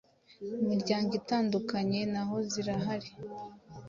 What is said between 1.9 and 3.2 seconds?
naho zirahari